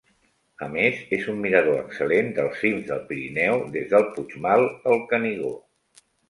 A 0.67 0.67
més, 0.75 1.01
és 1.17 1.27
un 1.33 1.43
mirador 1.43 1.77
excel·lent 1.81 2.31
dels 2.39 2.57
cims 2.63 2.87
del 2.87 3.03
Pirineu 3.11 3.61
des 3.77 3.87
del 3.93 4.09
Puigmal 4.17 4.67
al 4.95 4.99
Canigó. 5.13 5.55